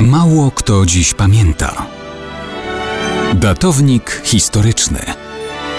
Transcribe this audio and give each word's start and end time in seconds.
Mało 0.00 0.50
kto 0.50 0.86
dziś 0.86 1.14
pamięta. 1.14 1.86
Datownik 3.34 4.20
historyczny 4.24 4.98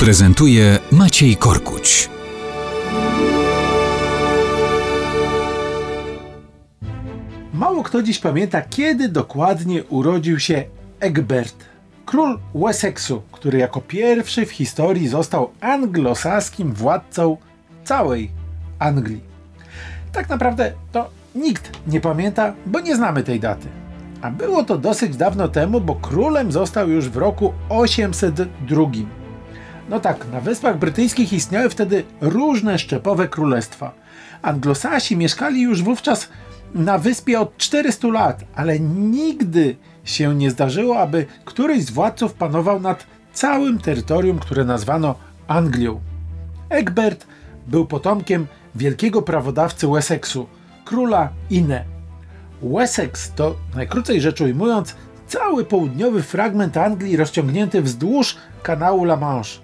prezentuje 0.00 0.78
Maciej 0.92 1.36
Korkuć. 1.36 2.10
Mało 7.54 7.82
kto 7.82 8.02
dziś 8.02 8.18
pamięta, 8.18 8.62
kiedy 8.62 9.08
dokładnie 9.08 9.84
urodził 9.84 10.40
się 10.40 10.64
Egbert, 11.00 11.64
król 12.06 12.38
Wessexu, 12.54 13.22
który 13.32 13.58
jako 13.58 13.80
pierwszy 13.80 14.46
w 14.46 14.50
historii 14.50 15.08
został 15.08 15.50
anglosaskim 15.60 16.72
władcą 16.72 17.36
całej 17.84 18.30
Anglii. 18.78 19.20
Tak 20.12 20.28
naprawdę 20.28 20.72
to 20.92 21.10
nikt 21.34 21.70
nie 21.86 22.00
pamięta, 22.00 22.54
bo 22.66 22.80
nie 22.80 22.96
znamy 22.96 23.22
tej 23.22 23.40
daty. 23.40 23.81
A 24.22 24.30
było 24.30 24.64
to 24.64 24.78
dosyć 24.78 25.16
dawno 25.16 25.48
temu, 25.48 25.80
bo 25.80 25.94
królem 25.94 26.52
został 26.52 26.88
już 26.88 27.08
w 27.08 27.16
roku 27.16 27.52
802. 27.68 28.82
No 29.88 30.00
tak, 30.00 30.26
na 30.32 30.40
Wyspach 30.40 30.78
Brytyjskich 30.78 31.32
istniały 31.32 31.70
wtedy 31.70 32.04
różne 32.20 32.78
szczepowe 32.78 33.28
królestwa. 33.28 33.94
Anglosasi 34.42 35.16
mieszkali 35.16 35.62
już 35.62 35.82
wówczas 35.82 36.28
na 36.74 36.98
wyspie 36.98 37.40
od 37.40 37.56
400 37.56 38.08
lat, 38.08 38.44
ale 38.54 38.80
nigdy 38.80 39.76
się 40.04 40.34
nie 40.34 40.50
zdarzyło, 40.50 40.98
aby 40.98 41.26
któryś 41.44 41.84
z 41.84 41.90
władców 41.90 42.34
panował 42.34 42.80
nad 42.80 43.06
całym 43.32 43.78
terytorium, 43.78 44.38
które 44.38 44.64
nazwano 44.64 45.14
Anglią. 45.48 46.00
Egbert 46.68 47.26
był 47.66 47.86
potomkiem 47.86 48.46
wielkiego 48.74 49.22
prawodawcy 49.22 49.88
Wessexu, 49.88 50.46
króla 50.84 51.28
Ine. 51.50 51.91
Wessex 52.62 53.32
to, 53.34 53.56
najkrócej 53.74 54.20
rzecz 54.20 54.40
ujmując, 54.40 54.96
cały 55.26 55.64
południowy 55.64 56.22
fragment 56.22 56.76
Anglii 56.76 57.16
rozciągnięty 57.16 57.82
wzdłuż 57.82 58.36
kanału 58.62 59.04
La 59.04 59.16
Manche. 59.16 59.60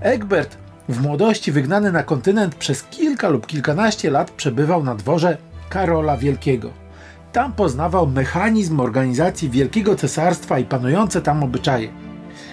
Egbert, 0.00 0.56
w 0.88 1.02
młodości 1.02 1.52
wygnany 1.52 1.92
na 1.92 2.02
kontynent, 2.02 2.54
przez 2.54 2.82
kilka 2.82 3.28
lub 3.28 3.46
kilkanaście 3.46 4.10
lat 4.10 4.30
przebywał 4.30 4.84
na 4.84 4.94
dworze 4.94 5.36
Karola 5.68 6.16
Wielkiego. 6.16 6.70
Tam 7.32 7.52
poznawał 7.52 8.06
mechanizm 8.06 8.80
organizacji 8.80 9.50
Wielkiego 9.50 9.96
Cesarstwa 9.96 10.58
i 10.58 10.64
panujące 10.64 11.22
tam 11.22 11.42
obyczaje. 11.42 11.88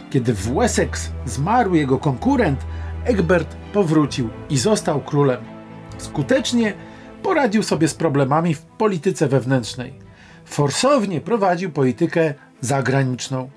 Kiedy 0.09 0.33
w 0.33 0.53
Wessex 0.53 1.11
zmarł 1.25 1.75
jego 1.75 1.97
konkurent, 1.97 2.59
Egbert 3.05 3.55
powrócił 3.73 4.29
i 4.49 4.57
został 4.57 5.01
królem. 5.01 5.39
Skutecznie 5.97 6.73
poradził 7.23 7.63
sobie 7.63 7.87
z 7.87 7.93
problemami 7.93 8.53
w 8.55 8.61
polityce 8.61 9.27
wewnętrznej. 9.27 9.93
Forsownie 10.45 11.21
prowadził 11.21 11.71
politykę 11.71 12.33
zagraniczną. 12.61 13.49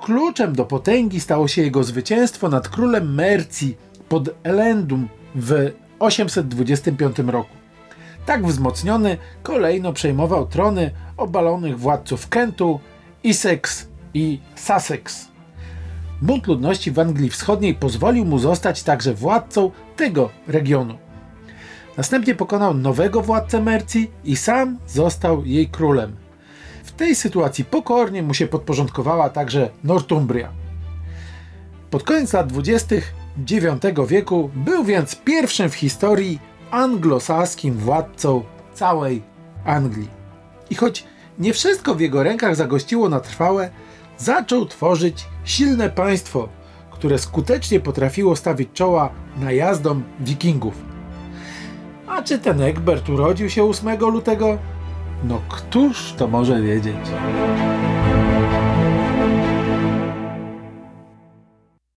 Kluczem 0.00 0.52
do 0.52 0.64
potęgi 0.64 1.20
stało 1.20 1.48
się 1.48 1.62
jego 1.62 1.84
zwycięstwo 1.84 2.48
nad 2.48 2.68
królem 2.68 3.14
Mercji 3.14 3.76
pod 4.08 4.28
Elendum 4.42 5.08
w 5.34 5.72
825 5.98 7.18
roku. 7.18 7.56
Tak 8.26 8.46
wzmocniony 8.46 9.16
kolejno 9.42 9.92
przejmował 9.92 10.46
trony 10.46 10.90
obalonych 11.16 11.78
władców 11.78 12.28
Kentu, 12.28 12.80
Essex 13.24 13.88
i 14.14 14.40
Sussex. 14.54 15.28
Bunt 16.22 16.46
ludności 16.46 16.90
w 16.90 16.98
Anglii 16.98 17.30
Wschodniej 17.30 17.74
pozwolił 17.74 18.24
mu 18.24 18.38
zostać 18.38 18.82
także 18.82 19.14
władcą 19.14 19.70
tego 19.96 20.30
regionu. 20.46 20.98
Następnie 21.96 22.34
pokonał 22.34 22.74
nowego 22.74 23.20
władcę 23.22 23.62
Mercji 23.62 24.10
i 24.24 24.36
sam 24.36 24.78
został 24.86 25.44
jej 25.44 25.68
królem. 25.68 26.16
W 26.84 26.92
tej 26.92 27.14
sytuacji 27.14 27.64
pokornie 27.64 28.22
mu 28.22 28.34
się 28.34 28.46
podporządkowała 28.46 29.30
także 29.30 29.70
Northumbria. 29.84 30.48
Pod 31.90 32.02
koniec 32.02 32.32
lat 32.32 32.46
20. 32.46 32.96
IX 33.50 34.08
wieku 34.08 34.50
był 34.54 34.84
więc 34.84 35.16
pierwszym 35.16 35.70
w 35.70 35.74
historii 35.74 36.38
anglosaskim 36.70 37.74
władcą 37.74 38.42
całej 38.74 39.22
Anglii. 39.64 40.08
I 40.70 40.74
choć 40.74 41.04
nie 41.38 41.52
wszystko 41.52 41.94
w 41.94 42.00
jego 42.00 42.22
rękach 42.22 42.56
zagościło 42.56 43.08
na 43.08 43.20
trwałe, 43.20 43.70
zaczął 44.18 44.66
tworzyć 44.66 45.26
silne 45.44 45.90
państwo, 45.90 46.48
które 46.90 47.18
skutecznie 47.18 47.80
potrafiło 47.80 48.36
stawić 48.36 48.68
czoła 48.72 49.10
najazdom 49.36 50.02
wikingów. 50.20 50.91
A 52.06 52.22
czy 52.22 52.38
ten 52.38 52.60
Egbert 52.60 53.08
urodził 53.08 53.50
się 53.50 53.64
8 53.64 53.98
lutego? 54.00 54.58
No 55.24 55.40
któż 55.48 56.12
to 56.12 56.28
może 56.28 56.62
wiedzieć? 56.62 56.96